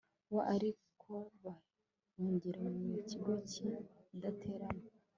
[0.31, 1.11] bo ariko
[1.43, 3.67] bahungira mu kigo cy'i
[4.21, 4.69] datema